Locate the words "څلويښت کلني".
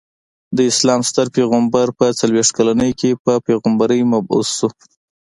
2.19-2.91